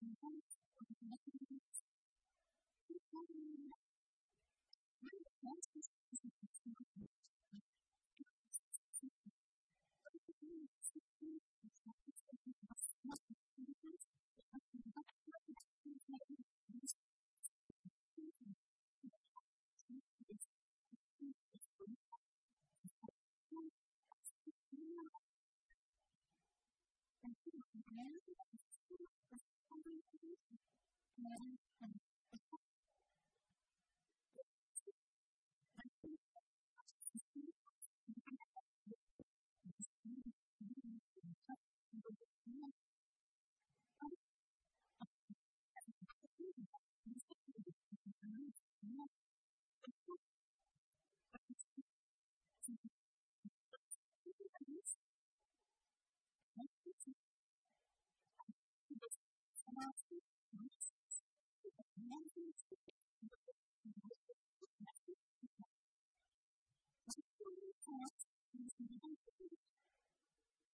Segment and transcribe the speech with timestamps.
[0.00, 0.14] Thank
[5.74, 5.99] you.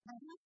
[0.08, 0.45] Mm-hmm.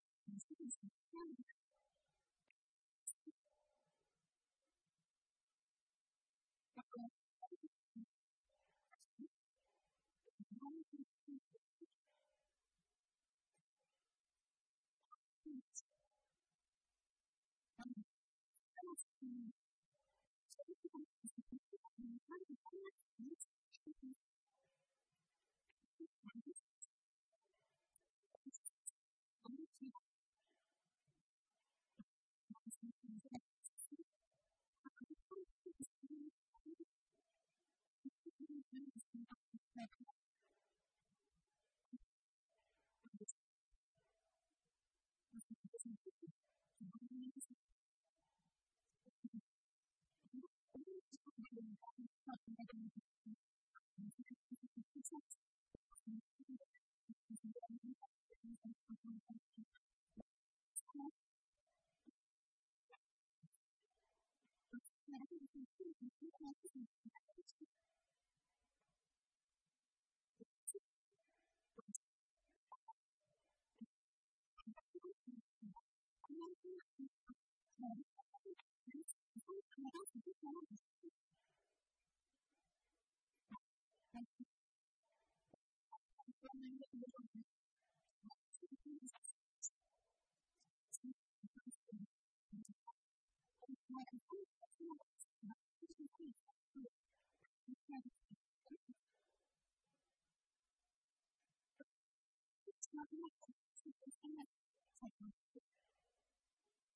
[103.01, 104.51] 我今天去去参观了
[104.99, 105.33] 彩虹。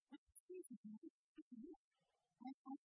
[0.10, 1.80] 我今天去参观了
[2.38, 2.85] 彩虹。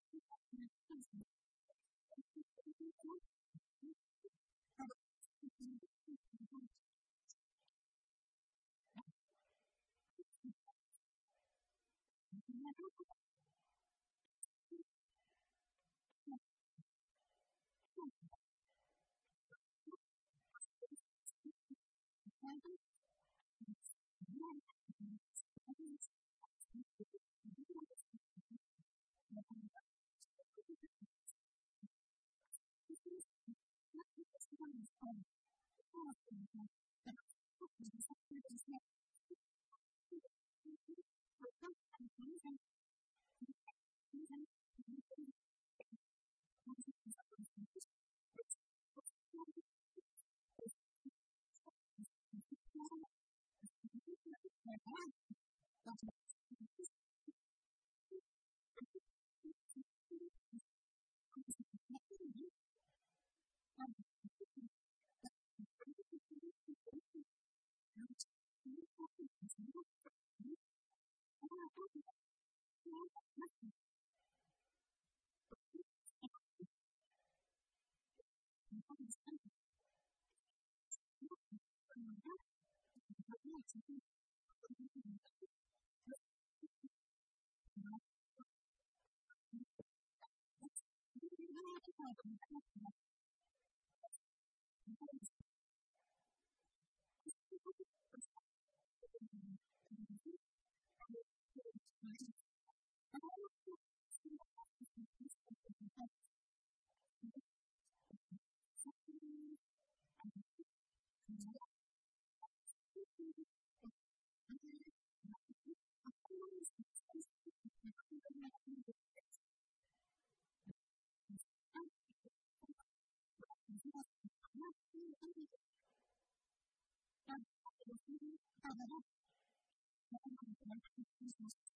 [128.73, 128.89] Thank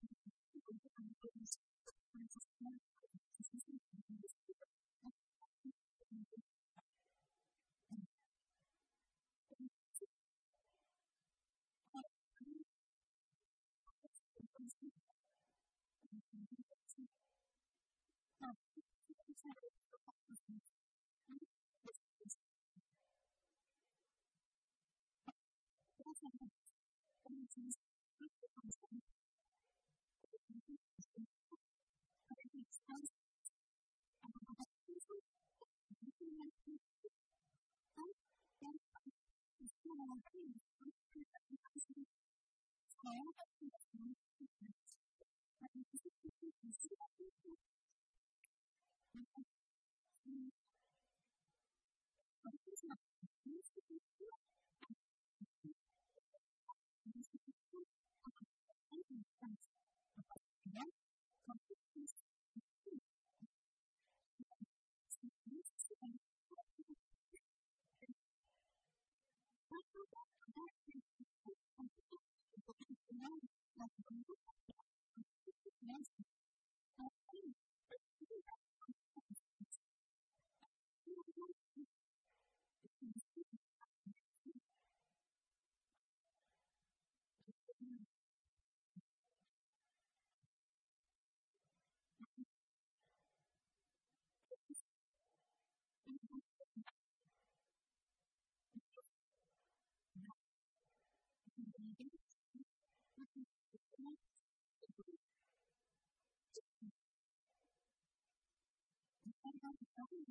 [0.03, 0.14] you.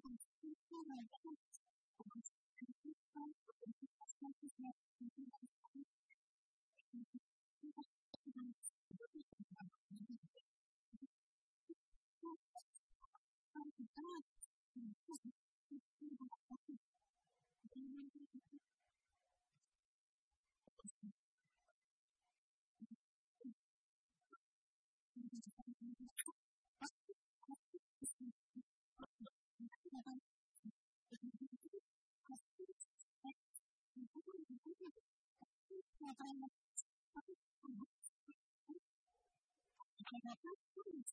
[0.02, 0.18] 我们
[40.24, 41.12] that that's what he's